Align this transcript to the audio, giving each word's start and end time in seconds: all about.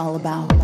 all 0.00 0.16
about. 0.16 0.59